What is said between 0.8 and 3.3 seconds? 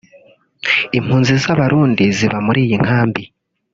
Impunzi z’Abarundi ziba muri iyi nkambi